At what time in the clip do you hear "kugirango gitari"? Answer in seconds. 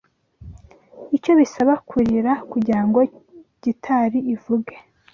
2.51-4.19